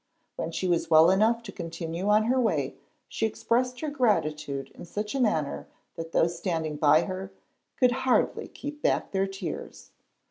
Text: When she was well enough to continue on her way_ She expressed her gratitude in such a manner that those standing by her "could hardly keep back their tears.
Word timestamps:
When 0.35 0.49
she 0.49 0.67
was 0.67 0.89
well 0.89 1.11
enough 1.11 1.43
to 1.43 1.51
continue 1.51 2.09
on 2.09 2.23
her 2.23 2.39
way_ 2.41 2.69
She 3.07 3.27
expressed 3.27 3.81
her 3.81 3.91
gratitude 3.91 4.71
in 4.73 4.83
such 4.83 5.13
a 5.13 5.19
manner 5.19 5.67
that 5.95 6.11
those 6.11 6.35
standing 6.35 6.75
by 6.77 7.01
her 7.03 7.31
"could 7.77 7.91
hardly 7.91 8.47
keep 8.47 8.81
back 8.81 9.11
their 9.11 9.27
tears. 9.27 9.91